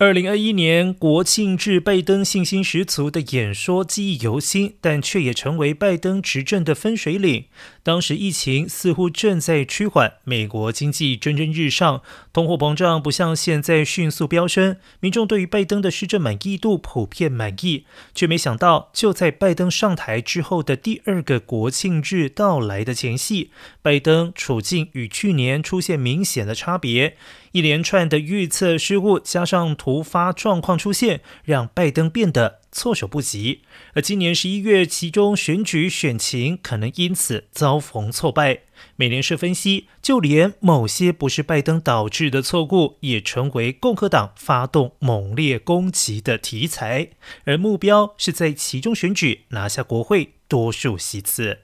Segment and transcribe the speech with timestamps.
[0.00, 7.44] 二零二一年国庆日，拜登信心十足的演说记忆犹新，但却也成为拜登执政的分水岭。
[7.82, 12.00] 当时疫情似乎正在趋缓，美国经济蒸蒸日上，
[12.32, 17.84] 通货膨胀不像现在迅速飙升，民众对于拜登的施政满意度普遍满意。
[18.14, 23.50] 却没想到，就在拜登上台之后的第二个国庆日到来的前夕，
[23.82, 27.18] 拜登处境与去年出现明显的差别。
[27.52, 33.62] 一连串的预测失误，加上突发状况出现，让拜登变得措手不及。
[33.94, 38.60] 而今年十一月其中选举选情可能因此遭逢挫败。
[38.94, 47.08] 美联社分析，就连某些不是拜登导致的错误，也成为共和党发动猛烈攻击的题材，
[47.44, 51.58] 而目标是在其中选举拿下国会多数席次。